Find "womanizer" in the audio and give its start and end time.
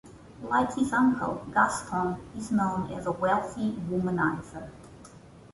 3.87-4.71